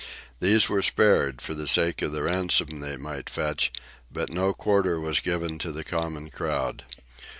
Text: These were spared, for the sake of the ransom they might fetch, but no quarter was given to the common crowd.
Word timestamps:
These 0.39 0.67
were 0.67 0.81
spared, 0.81 1.41
for 1.43 1.53
the 1.53 1.67
sake 1.67 2.01
of 2.01 2.11
the 2.11 2.23
ransom 2.23 2.79
they 2.79 2.97
might 2.97 3.29
fetch, 3.29 3.71
but 4.11 4.31
no 4.31 4.51
quarter 4.51 4.99
was 4.99 5.19
given 5.19 5.59
to 5.59 5.71
the 5.71 5.83
common 5.83 6.31
crowd. 6.31 6.83